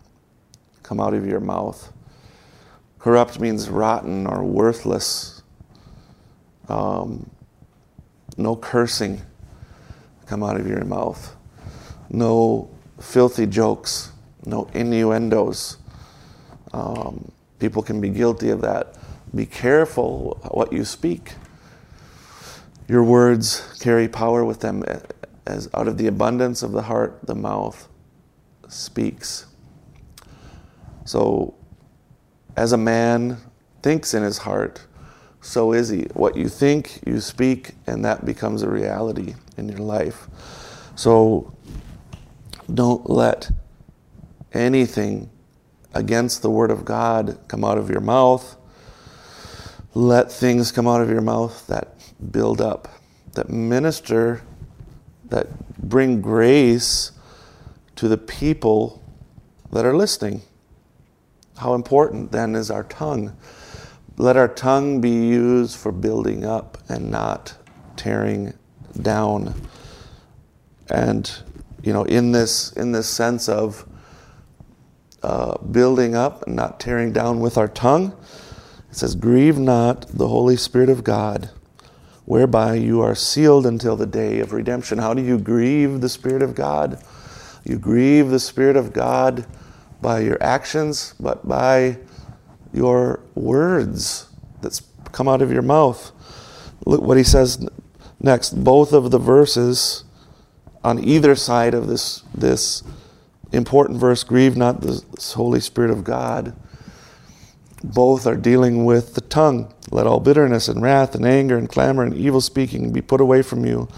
come 0.83 1.01
out 1.01 1.15
of 1.15 1.27
your 1.27 1.41
mouth. 1.41 1.93
Corrupt 2.99 3.41
means 3.41 3.69
rotten 3.69 4.27
or 4.27 4.45
worthless. 4.45 5.43
Um, 6.69 7.31
no 8.37 8.57
cursing 8.57 9.23
come 10.27 10.43
out 10.43 10.61
of 10.61 10.67
your 10.67 10.85
mouth, 10.85 11.35
no 12.11 12.71
filthy 13.01 13.47
jokes, 13.47 14.13
no 14.45 14.69
innuendos. 14.75 15.79
Um, 16.73 17.31
people 17.59 17.83
can 17.83 18.01
be 18.01 18.09
guilty 18.09 18.51
of 18.51 18.61
that. 18.63 18.97
Be 19.35 19.47
careful 19.47 20.39
what 20.51 20.73
you 20.73 20.85
speak. 20.85 21.35
Your 22.89 23.05
words 23.05 23.79
carry 23.81 24.09
power 24.09 24.45
with 24.45 24.61
them, 24.61 24.83
as 25.47 25.69
out 25.75 25.89
of 25.89 25.99
the 25.99 26.07
abundance 26.07 26.63
of 26.63 26.73
the 26.73 26.83
heart, 26.83 27.19
the 27.25 27.35
mouth 27.35 27.89
speaks. 28.69 29.47
So, 31.05 31.55
as 32.57 32.73
a 32.73 32.77
man 32.79 33.39
thinks 33.83 34.15
in 34.15 34.23
his 34.23 34.39
heart, 34.39 34.87
so 35.41 35.73
is 35.73 35.89
he. 35.89 36.03
What 36.15 36.37
you 36.37 36.49
think, 36.49 37.01
you 37.07 37.21
speak, 37.21 37.73
and 37.87 38.05
that 38.05 38.25
becomes 38.25 38.63
a 38.63 38.69
reality 38.69 39.35
in 39.57 39.69
your 39.69 39.79
life. 39.79 40.27
So 40.95 41.55
don't 42.73 43.09
let 43.09 43.51
anything 44.53 45.31
against 45.95 46.43
the 46.43 46.51
Word 46.51 46.71
of 46.71 46.85
God 46.85 47.39
come 47.49 47.65
out 47.65 47.79
of 47.79 47.91
your 47.91 48.01
mouth. 48.01 48.57
Let 49.95 50.31
things 50.31 50.71
come 50.71 50.87
out 50.87 51.01
of 51.01 51.11
your 51.11 51.23
mouth 51.23 51.67
that 51.67 51.95
build 52.31 52.61
up, 52.61 52.89
that 53.33 53.49
minister, 53.49 54.43
that 55.27 55.49
bring 55.79 56.21
grace 56.21 57.13
to 57.97 58.09
the 58.09 58.19
people 58.19 59.03
that 59.73 59.85
are 59.85 59.97
listening. 59.97 60.43
How 61.57 61.75
important 61.75 62.33
then 62.33 62.55
is 62.55 62.71
our 62.71 62.85
tongue? 62.85 63.37
Let 64.17 64.37
our 64.37 64.49
tongue 64.49 65.01
be 65.01 65.11
used 65.11 65.77
for 65.77 65.93
building 65.93 66.45
up 66.45 66.79
and 66.89 67.11
not 67.11 67.55
tearing 67.97 68.55
down. 69.01 69.55
And 70.89 71.31
you 71.83 71.93
know, 71.93 72.05
in 72.05 72.33
this 72.33 72.73
in 72.73 72.93
this 72.93 73.09
sense 73.09 73.49
of 73.49 73.87
uh, 75.23 75.59
building 75.59 76.15
up 76.15 76.47
and 76.47 76.57
not 76.57 76.81
tearing 76.81 77.13
down 77.13 77.41
with 77.41 77.57
our 77.57 77.69
tongue, 77.69 78.17
it 78.91 78.97
says, 78.97 79.15
"Grieve 79.15 79.59
not 79.59 80.07
the 80.09 80.29
Holy 80.29 80.57
Spirit 80.57 80.89
of 80.89 81.05
God, 81.05 81.51
whereby 82.25 82.75
you 82.75 83.01
are 83.01 83.15
sealed 83.15 83.67
until 83.67 83.97
the 83.97 84.07
day 84.07 84.41
of 84.41 84.53
redemption." 84.53 84.99
How 84.99 85.15
do 85.15 85.23
you 85.23 85.39
grieve 85.39 86.01
the 86.01 86.09
Spirit 86.09 86.43
of 86.43 86.55
God? 86.55 87.03
You 87.65 87.79
grieve 87.79 88.31
the 88.31 88.41
Spirit 88.41 88.77
of 88.77 88.93
God 88.93 89.47
by 90.01 90.21
your 90.21 90.43
actions, 90.43 91.15
but 91.19 91.47
by 91.47 91.99
your 92.73 93.21
words 93.35 94.29
that's 94.63 94.83
come 95.13 95.29
out 95.29 95.43
of 95.43 95.53
your 95.53 95.63
mouth. 95.63 96.13
Look 96.87 97.03
what 97.03 97.17
he 97.17 97.25
says 97.25 97.67
next. 98.21 98.63
Both 98.65 98.93
of 98.93 99.11
the 99.11 99.19
verses 99.19 100.05
on 100.89 101.05
either 101.05 101.35
side 101.35 101.75
of 101.75 101.87
this, 101.87 102.23
this 102.35 102.83
important 103.53 104.01
verse 104.01 104.25
grieve 104.25 104.57
not 104.57 104.81
the 104.81 105.05
Holy 105.35 105.61
Spirit 105.61 105.91
of 105.91 106.03
God. 106.03 106.57
Both 107.85 108.27
are 108.27 108.37
dealing 108.37 108.87
with 108.87 109.15
the 109.15 109.21
tongue. 109.21 109.73
Let 109.91 110.07
all 110.07 110.19
bitterness 110.19 110.67
and 110.67 110.83
wrath 110.83 111.15
and 111.15 111.27
anger 111.27 111.59
and 111.59 111.69
clamor 111.69 112.03
and 112.03 112.15
evil 112.15 112.41
speaking 112.41 112.91
be 112.91 113.03
put 113.03 113.21
away 113.21 113.43
from 113.43 113.67
you 113.67 113.89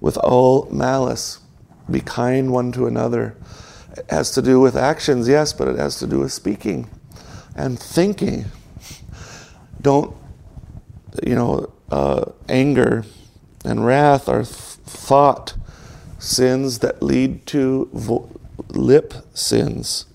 with 0.00 0.16
all 0.16 0.68
malice. 0.70 1.38
Be 1.90 2.00
kind 2.00 2.50
one 2.50 2.72
to 2.72 2.86
another. 2.86 3.36
It 3.96 4.06
has 4.08 4.30
to 4.32 4.42
do 4.42 4.58
with 4.58 4.74
actions, 4.74 5.28
yes, 5.28 5.52
but 5.52 5.68
it 5.68 5.76
has 5.76 5.98
to 5.98 6.06
do 6.06 6.20
with 6.20 6.32
speaking 6.32 6.88
and 7.54 7.78
thinking. 7.78 8.46
Don't, 9.80 10.16
you 11.24 11.34
know, 11.34 11.72
uh, 11.90 12.24
anger 12.48 13.04
and 13.64 13.84
wrath 13.84 14.28
are 14.28 14.44
th- 14.44 14.56
thought 14.86 15.54
sins 16.22 16.78
that 16.78 17.02
lead 17.02 17.44
to 17.46 17.88
vo- 17.92 18.30
lip 18.68 19.12
sins 19.34 20.06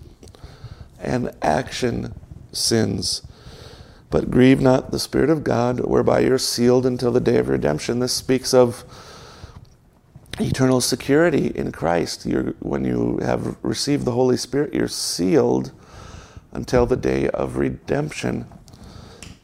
and 1.00 1.32
action 1.42 2.14
sins. 2.54 3.22
But 4.10 4.32
grieve 4.32 4.62
not 4.62 4.92
the 4.92 5.00
Spirit 5.00 5.30
of 5.30 5.44
God, 5.44 5.82
whereby 5.82 6.22
you're 6.22 6.38
sealed 6.38 6.86
until 6.86 7.12
the 7.12 7.20
day 7.20 7.38
of 7.38 7.50
redemption. 7.50 8.00
This 8.00 8.14
speaks 8.14 8.54
of 8.54 8.86
eternal 10.40 10.80
security 10.80 11.48
in 11.48 11.74
Christ. 11.74 12.26
You're, 12.26 12.54
when 12.60 12.86
you 12.86 13.18
have 13.22 13.58
received 13.62 14.06
the 14.06 14.14
Holy 14.14 14.38
Spirit, 14.38 14.74
you're 14.74 14.88
sealed 14.88 15.72
until 16.54 16.86
the 16.86 16.96
day 16.96 17.28
of 17.30 17.58
redemption. 17.58 18.48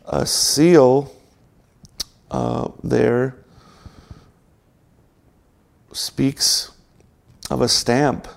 A 0.06 0.26
seal 0.26 1.14
uh, 2.32 2.70
there 2.82 3.43
speaks 5.94 6.72
of 7.50 7.62
a 7.62 7.68
stamp. 7.68 8.28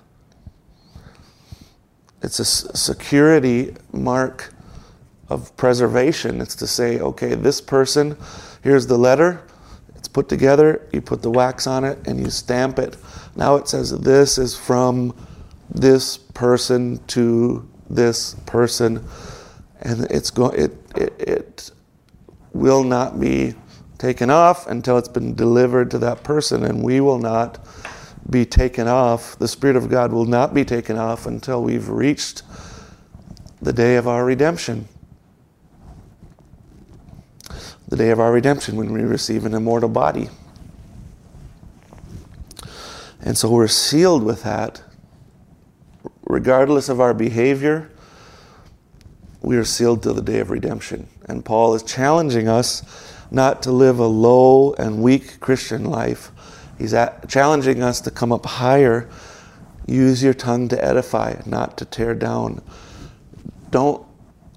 It's 2.21 2.39
a 2.39 2.45
security 2.45 3.75
mark 3.91 4.53
of 5.29 5.55
preservation. 5.57 6.41
It's 6.41 6.55
to 6.55 6.67
say, 6.67 6.99
okay, 6.99 7.35
this 7.35 7.61
person, 7.61 8.17
here's 8.63 8.87
the 8.87 8.97
letter, 8.97 9.43
it's 9.95 10.07
put 10.07 10.29
together, 10.29 10.87
you 10.93 11.01
put 11.01 11.21
the 11.21 11.31
wax 11.31 11.67
on 11.67 11.83
it, 11.83 12.07
and 12.07 12.19
you 12.19 12.29
stamp 12.29 12.79
it. 12.79 12.97
Now 13.35 13.55
it 13.55 13.67
says, 13.67 13.97
this 13.99 14.37
is 14.37 14.57
from 14.57 15.15
this 15.69 16.17
person 16.17 16.99
to 17.07 17.67
this 17.89 18.35
person, 18.45 19.05
and 19.81 20.05
it's 20.09 20.31
go- 20.31 20.49
it, 20.49 20.71
it, 20.95 21.13
it 21.19 21.71
will 22.53 22.83
not 22.83 23.19
be 23.19 23.53
taken 23.97 24.29
off 24.29 24.67
until 24.67 24.97
it's 24.97 25.07
been 25.07 25.35
delivered 25.35 25.91
to 25.91 25.97
that 25.99 26.23
person, 26.23 26.63
and 26.63 26.83
we 26.83 26.99
will 26.99 27.19
not 27.19 27.65
be 28.29 28.45
taken 28.45 28.87
off. 28.87 29.37
The 29.39 29.47
Spirit 29.47 29.75
of 29.75 29.89
God 29.89 30.11
will 30.11 30.25
not 30.25 30.53
be 30.53 30.65
taken 30.65 30.97
off 30.97 31.25
until 31.25 31.63
we've 31.63 31.89
reached 31.89 32.43
the 33.61 33.73
day 33.73 33.95
of 33.95 34.07
our 34.07 34.25
redemption. 34.25 34.87
The 37.87 37.95
day 37.95 38.09
of 38.09 38.19
our 38.19 38.31
redemption 38.31 38.75
when 38.75 38.91
we 38.91 39.01
receive 39.01 39.45
an 39.45 39.53
immortal 39.53 39.89
body. 39.89 40.29
And 43.21 43.37
so 43.37 43.49
we're 43.49 43.67
sealed 43.67 44.23
with 44.23 44.43
that. 44.43 44.83
Regardless 46.23 46.89
of 46.89 46.99
our 46.99 47.13
behavior, 47.13 47.89
we 49.41 49.55
are 49.57 49.63
sealed 49.63 50.03
to 50.03 50.13
the 50.13 50.21
day 50.21 50.39
of 50.39 50.49
redemption. 50.49 51.07
And 51.25 51.43
Paul 51.43 51.73
is 51.73 51.83
challenging 51.83 52.47
us 52.47 52.83
not 53.31 53.61
to 53.63 53.71
live 53.71 53.99
a 53.99 54.07
low 54.07 54.73
and 54.73 55.01
weak 55.01 55.39
Christian 55.39 55.85
life. 55.85 56.31
He's 56.77 56.93
challenging 57.27 57.81
us 57.81 58.01
to 58.01 58.11
come 58.11 58.31
up 58.31 58.45
higher. 58.45 59.09
Use 59.85 60.23
your 60.23 60.33
tongue 60.33 60.67
to 60.69 60.83
edify, 60.83 61.41
not 61.45 61.77
to 61.77 61.85
tear 61.85 62.13
down. 62.13 62.61
Don't 63.71 64.05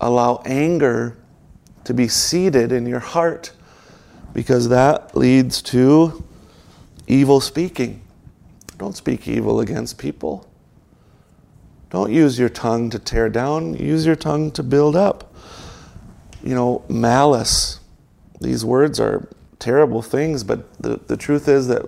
allow 0.01 0.43
anger 0.45 1.17
to 1.85 1.95
be 1.95 2.09
seated 2.09 2.73
in 2.73 2.87
your 2.87 3.01
heart 3.01 3.53
because 4.33 4.69
that 4.69 5.17
leads 5.17 5.63
to 5.63 6.25
evil 7.07 7.41
speaking. 7.41 8.03
Don't 8.79 8.97
speak 8.97 9.27
evil 9.27 9.61
against 9.61 9.99
people. 9.99 10.47
Don't 11.91 12.13
use 12.13 12.39
your 12.39 12.49
tongue 12.49 12.89
to 12.91 12.99
tear 12.99 13.29
down, 13.29 13.75
use 13.75 14.07
your 14.07 14.15
tongue 14.15 14.53
to 14.53 14.63
build 14.63 14.95
up. 14.95 15.35
You 16.43 16.55
know, 16.55 16.85
malice 16.89 17.80
these 18.41 18.65
words 18.65 18.99
are 18.99 19.29
terrible 19.59 20.03
things, 20.03 20.43
but 20.45 20.73
the, 20.83 20.99
the 21.07 21.17
truth 21.17 21.49
is 21.49 21.69
that 21.69 21.87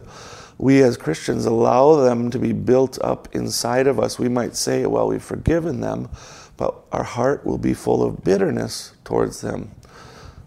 we 0.59 0.83
as 0.83 0.97
Christians 0.97 1.45
allow 1.47 1.97
them 1.97 2.31
to 2.31 2.39
be 2.39 2.53
built 2.53 2.99
up 3.03 3.29
inside 3.35 3.87
of 3.87 3.99
us. 3.99 4.19
We 4.19 4.29
might 4.29 4.55
say, 4.55 4.87
well, 4.87 5.09
we've 5.09 5.23
forgiven 5.23 5.81
them, 5.81 6.09
but 6.57 6.75
our 6.93 7.03
heart 7.03 7.45
will 7.45 7.59
be 7.59 7.75
full 7.75 8.03
of 8.03 8.23
bitterness 8.23 8.93
towards 9.05 9.41
them. 9.41 9.71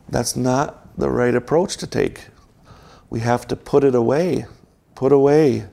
That's 0.07 0.35
not 0.35 0.97
the 0.97 1.09
right 1.09 1.35
approach 1.35 1.77
to 1.77 1.87
take. 1.87 2.27
We 3.09 3.19
have 3.21 3.47
to 3.47 3.55
put 3.55 3.83
it 3.83 3.95
away. 3.95 4.45
Put 4.93 5.11
away 5.11 5.65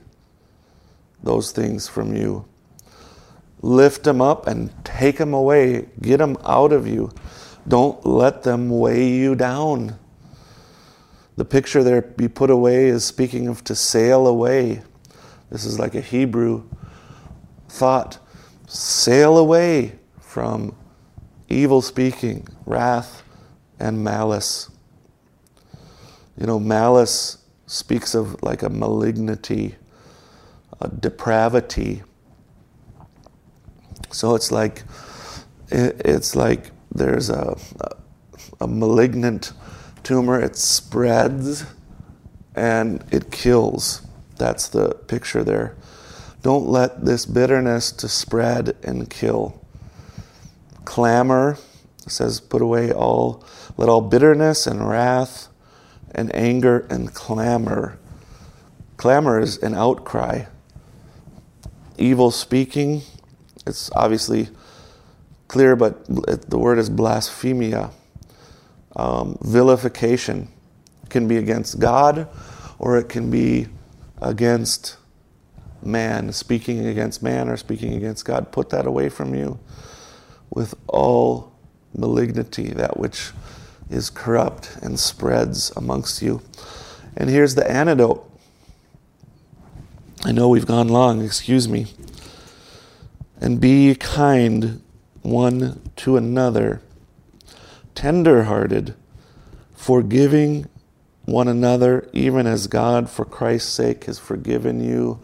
those 1.23 1.51
things 1.51 1.87
from 1.87 2.15
you. 2.15 2.45
Lift 3.61 4.03
them 4.03 4.21
up 4.21 4.45
and 4.47 4.73
take 4.83 5.17
them 5.17 5.33
away. 5.33 5.87
Get 6.01 6.17
them 6.17 6.35
out 6.43 6.73
of 6.73 6.85
you. 6.85 7.11
Don't 7.65 8.05
let 8.05 8.43
them 8.43 8.69
weigh 8.69 9.09
you 9.09 9.35
down. 9.35 9.97
The 11.35 11.45
picture 11.45 11.83
there, 11.83 12.01
be 12.01 12.27
put 12.27 12.49
away, 12.49 12.87
is 12.87 13.03
speaking 13.03 13.47
of 13.47 13.63
to 13.63 13.75
sail 13.75 14.27
away. 14.27 14.83
This 15.49 15.65
is 15.65 15.79
like 15.79 15.95
a 15.95 16.01
Hebrew 16.01 16.63
thought. 17.67 18.19
Sail 18.67 19.37
away 19.37 19.99
from 20.19 20.75
evil 21.49 21.81
speaking, 21.81 22.47
wrath, 22.65 23.23
and 23.79 24.03
malice. 24.03 24.69
You 26.37 26.45
know, 26.45 26.59
malice 26.59 27.39
speaks 27.65 28.13
of 28.13 28.41
like 28.43 28.61
a 28.61 28.69
malignity, 28.69 29.75
a 30.81 30.87
depravity. 30.87 32.03
So 34.11 34.35
it's 34.35 34.51
like, 34.51 34.83
it's 35.69 36.35
like 36.35 36.71
there's 36.93 37.29
a, 37.29 37.57
a, 37.79 37.95
a 38.61 38.67
malignant 38.67 39.53
tumor, 40.03 40.39
it 40.39 40.55
spreads 40.55 41.65
and 42.55 43.03
it 43.11 43.31
kills. 43.31 44.05
That's 44.37 44.67
the 44.67 44.89
picture 45.07 45.43
there. 45.43 45.75
Don't 46.41 46.67
let 46.67 47.05
this 47.05 47.25
bitterness 47.25 47.91
to 47.93 48.09
spread 48.09 48.75
and 48.83 49.09
kill. 49.09 49.59
Clamor 50.85 51.57
says, 52.07 52.41
put 52.41 52.61
away 52.61 52.91
all, 52.91 53.43
let 53.77 53.87
all 53.87 54.01
bitterness 54.01 54.67
and 54.67 54.87
wrath 54.87 55.47
and 56.11 56.35
anger 56.35 56.85
and 56.89 57.13
clamor. 57.13 57.97
Clamor 58.97 59.39
is 59.39 59.57
an 59.59 59.73
outcry. 59.73 60.43
Evil 61.97 62.31
speaking, 62.31 63.03
it's 63.65 63.89
obviously 63.95 64.49
clear, 65.47 65.75
but 65.75 66.05
the 66.05 66.57
word 66.57 66.77
is 66.77 66.89
blasphemia. 66.89 67.91
Um, 68.95 69.37
vilification 69.41 70.49
can 71.09 71.27
be 71.27 71.37
against 71.37 71.79
God 71.79 72.27
or 72.79 72.97
it 72.97 73.09
can 73.09 73.31
be 73.31 73.67
against 74.21 74.97
man, 75.81 76.31
speaking 76.31 76.85
against 76.85 77.21
man 77.21 77.49
or 77.49 77.57
speaking 77.57 77.93
against 77.95 78.25
God. 78.25 78.51
Put 78.51 78.69
that 78.69 78.85
away 78.85 79.09
from 79.09 79.35
you 79.35 79.59
with 80.49 80.75
all 80.87 81.53
malignity, 81.95 82.67
that 82.69 82.97
which 82.97 83.31
is 83.89 84.09
corrupt 84.09 84.77
and 84.81 84.99
spreads 84.99 85.71
amongst 85.75 86.21
you. 86.21 86.41
And 87.15 87.29
here's 87.29 87.55
the 87.55 87.69
antidote. 87.69 88.29
I 90.25 90.31
know 90.31 90.49
we've 90.49 90.65
gone 90.65 90.87
long, 90.87 91.23
excuse 91.23 91.67
me. 91.67 91.87
And 93.41 93.59
be 93.59 93.93
kind 93.95 94.81
one 95.21 95.81
to 95.97 96.17
another, 96.17 96.81
tender 97.95 98.43
hearted, 98.43 98.95
forgiving 99.75 100.67
one 101.25 101.47
another, 101.47 102.09
even 102.13 102.45
as 102.45 102.67
God, 102.67 103.09
for 103.09 103.25
Christ's 103.25 103.71
sake, 103.71 104.05
has 104.05 104.19
forgiven 104.19 104.83
you. 104.83 105.19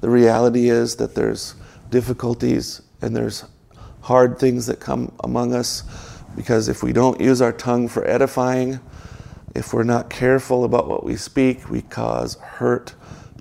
The 0.00 0.10
reality 0.10 0.68
is 0.68 0.96
that 0.96 1.14
there's 1.14 1.54
difficulties 1.90 2.82
and 3.00 3.14
there's 3.14 3.44
hard 4.00 4.38
things 4.38 4.66
that 4.66 4.80
come 4.80 5.12
among 5.22 5.54
us 5.54 5.82
because 6.36 6.68
if 6.68 6.82
we 6.82 6.92
don't 6.92 7.20
use 7.20 7.40
our 7.40 7.52
tongue 7.52 7.88
for 7.88 8.06
edifying, 8.06 8.80
if 9.54 9.72
we're 9.72 9.84
not 9.84 10.10
careful 10.10 10.64
about 10.64 10.88
what 10.88 11.04
we 11.04 11.16
speak, 11.16 11.70
we 11.70 11.82
cause 11.82 12.34
hurt 12.34 12.94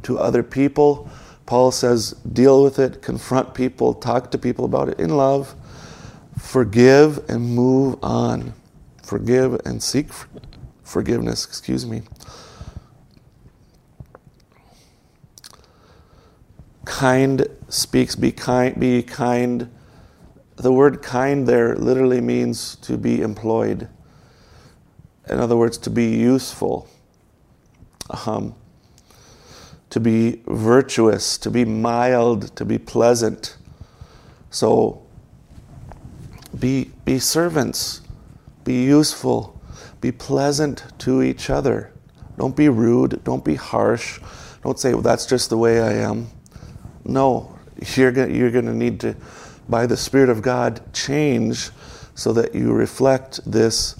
to 0.03 0.19
other 0.19 0.43
people. 0.43 1.09
Paul 1.45 1.71
says, 1.71 2.11
deal 2.31 2.63
with 2.63 2.77
it, 2.79 3.01
confront 3.01 3.53
people, 3.53 3.93
talk 3.93 4.31
to 4.31 4.37
people 4.37 4.65
about 4.65 4.89
it 4.89 4.99
in 4.99 5.17
love, 5.17 5.55
forgive 6.37 7.27
and 7.29 7.55
move 7.55 7.97
on. 8.03 8.53
Forgive 9.03 9.61
and 9.65 9.83
seek 9.83 10.07
forgiveness, 10.83 11.45
excuse 11.45 11.85
me. 11.85 12.01
Kind 16.85 17.47
speaks, 17.69 18.15
be 18.15 18.31
kind, 18.31 18.79
be 18.79 19.03
kind 19.03 19.69
the 20.55 20.71
word 20.71 21.01
kind 21.01 21.47
there 21.47 21.75
literally 21.75 22.21
means 22.21 22.75
to 22.77 22.97
be 22.97 23.21
employed. 23.21 23.87
In 25.27 25.39
other 25.39 25.55
words, 25.55 25.77
to 25.79 25.89
be 25.89 26.15
useful, 26.15 26.87
um, 28.25 28.55
to 29.89 29.99
be 29.99 30.41
virtuous, 30.47 31.37
to 31.39 31.49
be 31.49 31.65
mild, 31.65 32.55
to 32.55 32.65
be 32.65 32.77
pleasant. 32.77 33.57
So 34.51 35.01
be, 36.57 36.91
be 37.03 37.19
servants, 37.19 38.01
be 38.63 38.83
useful, 38.83 39.61
be 40.01 40.11
pleasant 40.11 40.83
to 40.99 41.21
each 41.21 41.49
other. 41.49 41.91
Don't 42.37 42.55
be 42.55 42.69
rude, 42.69 43.23
don't 43.23 43.45
be 43.45 43.55
harsh. 43.55 44.19
Don't 44.63 44.79
say, 44.79 44.93
well, 44.93 45.01
that's 45.01 45.25
just 45.25 45.49
the 45.49 45.57
way 45.57 45.81
I 45.81 45.93
am. 45.93 46.27
No, 47.03 47.57
you're 47.95 48.11
going 48.11 48.33
you're 48.33 48.49
to 48.49 48.73
need 48.73 48.99
to 49.01 49.15
by 49.67 49.85
the 49.85 49.97
Spirit 49.97 50.29
of 50.29 50.41
God, 50.41 50.81
change 50.93 51.69
so 52.15 52.33
that 52.33 52.53
you 52.53 52.73
reflect 52.73 53.39
this 53.49 53.95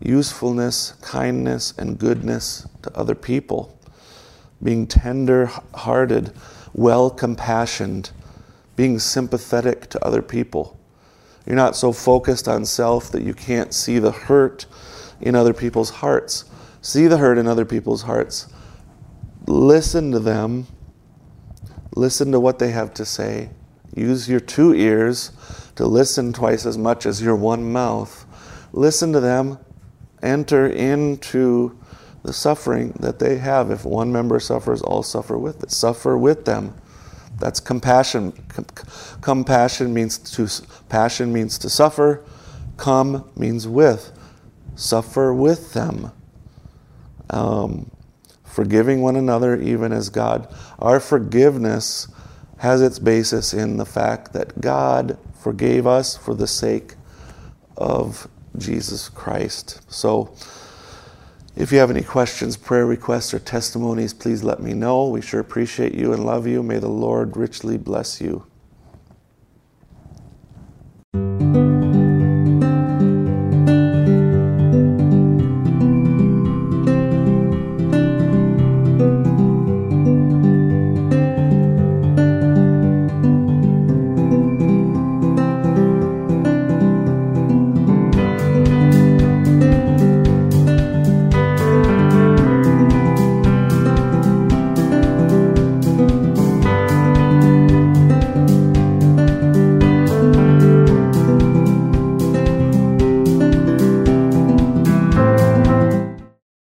usefulness, 0.00 0.92
kindness, 1.00 1.72
and 1.78 1.98
goodness 1.98 2.66
to 2.82 2.96
other 2.96 3.14
people. 3.14 3.78
Being 4.62 4.86
tender 4.86 5.46
hearted, 5.74 6.32
well 6.72 7.10
compassioned, 7.10 8.10
being 8.76 8.98
sympathetic 8.98 9.88
to 9.90 10.04
other 10.04 10.22
people. 10.22 10.78
You're 11.46 11.56
not 11.56 11.76
so 11.76 11.92
focused 11.92 12.48
on 12.48 12.64
self 12.64 13.10
that 13.12 13.22
you 13.22 13.34
can't 13.34 13.74
see 13.74 13.98
the 13.98 14.12
hurt 14.12 14.66
in 15.20 15.34
other 15.34 15.52
people's 15.52 15.90
hearts. 15.90 16.44
See 16.80 17.06
the 17.06 17.18
hurt 17.18 17.38
in 17.38 17.46
other 17.46 17.64
people's 17.64 18.02
hearts. 18.02 18.48
Listen 19.46 20.10
to 20.12 20.20
them. 20.20 20.66
Listen 21.94 22.32
to 22.32 22.40
what 22.40 22.58
they 22.58 22.70
have 22.70 22.92
to 22.94 23.04
say 23.04 23.50
Use 23.94 24.28
your 24.28 24.40
two 24.40 24.74
ears 24.74 25.30
to 25.76 25.86
listen 25.86 26.32
twice 26.32 26.66
as 26.66 26.76
much 26.76 27.06
as 27.06 27.22
your 27.22 27.36
one 27.36 27.72
mouth. 27.72 28.26
Listen 28.72 29.12
to 29.12 29.20
them. 29.20 29.58
Enter 30.22 30.66
into 30.66 31.78
the 32.24 32.32
suffering 32.32 32.92
that 32.98 33.18
they 33.18 33.38
have. 33.38 33.70
If 33.70 33.84
one 33.84 34.10
member 34.10 34.40
suffers, 34.40 34.82
all 34.82 35.02
suffer 35.02 35.38
with 35.38 35.62
it. 35.62 35.70
Suffer 35.70 36.18
with 36.18 36.44
them. 36.44 36.74
That's 37.38 37.60
compassion. 37.60 38.32
Com- 38.48 38.66
compassion 39.20 39.92
means 39.94 40.18
to 40.18 40.48
passion 40.88 41.32
means 41.32 41.58
to 41.58 41.70
suffer. 41.70 42.24
Come 42.76 43.30
means 43.36 43.68
with. 43.68 44.12
Suffer 44.76 45.32
with 45.34 45.72
them. 45.72 46.12
Um, 47.30 47.90
forgiving 48.44 49.02
one 49.02 49.16
another, 49.16 49.60
even 49.60 49.92
as 49.92 50.08
God. 50.08 50.52
Our 50.78 51.00
forgiveness 51.00 52.08
has 52.58 52.80
its 52.82 52.98
basis 52.98 53.52
in 53.52 53.76
the 53.76 53.86
fact 53.86 54.32
that 54.32 54.60
God 54.60 55.18
forgave 55.40 55.86
us 55.86 56.16
for 56.16 56.34
the 56.34 56.46
sake 56.46 56.94
of 57.76 58.28
Jesus 58.56 59.08
Christ. 59.08 59.80
So, 59.92 60.34
if 61.56 61.72
you 61.72 61.78
have 61.78 61.90
any 61.90 62.02
questions, 62.02 62.56
prayer 62.56 62.86
requests, 62.86 63.34
or 63.34 63.38
testimonies, 63.38 64.14
please 64.14 64.42
let 64.42 64.60
me 64.60 64.74
know. 64.74 65.08
We 65.08 65.22
sure 65.22 65.40
appreciate 65.40 65.94
you 65.94 66.12
and 66.12 66.24
love 66.26 66.46
you. 66.46 66.62
May 66.62 66.78
the 66.78 66.88
Lord 66.88 67.36
richly 67.36 67.78
bless 67.78 68.20
you. 68.20 68.46